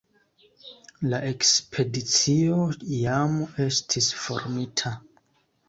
La 1.11 1.19
ekspedicio 1.31 2.57
jam 3.03 3.39
estis 3.69 4.11
formita. 4.25 4.99